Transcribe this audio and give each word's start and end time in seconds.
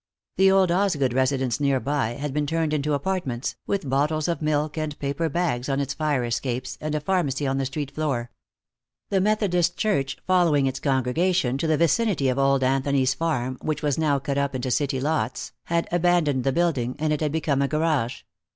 The 0.37 0.49
old 0.49 0.71
Osgood 0.71 1.13
residence, 1.13 1.59
nearby, 1.59 2.13
had 2.13 2.33
been 2.33 2.47
turned 2.47 2.73
into 2.73 2.95
apartments, 2.95 3.55
with 3.67 3.87
bottles 3.87 4.27
of 4.27 4.41
milk 4.41 4.75
and 4.75 4.97
paper 4.97 5.29
bags 5.29 5.69
on 5.69 5.79
its 5.79 5.93
fire 5.93 6.23
escapes, 6.25 6.75
and 6.81 6.95
a 6.95 6.99
pharmacy 6.99 7.45
on 7.45 7.59
the 7.59 7.67
street 7.67 7.91
floor. 7.91 8.31
The 9.11 9.21
Methodist 9.21 9.77
Church, 9.77 10.17
following 10.25 10.65
its 10.65 10.79
congregation 10.79 11.55
to 11.59 11.67
the 11.67 11.77
vicinity 11.77 12.29
of 12.29 12.39
old 12.39 12.63
Anthony's 12.63 13.13
farm, 13.13 13.59
which 13.61 13.83
was 13.83 13.99
now 13.99 14.17
cut 14.17 14.39
up 14.39 14.55
into 14.55 14.71
city 14.71 14.99
lots, 14.99 15.51
had 15.65 15.87
abandoned 15.91 16.45
the 16.45 16.51
building, 16.51 16.95
and 16.97 17.13
it 17.13 17.21
had 17.21 17.31
become 17.31 17.61
a 17.61 17.67
garage. 17.67 18.23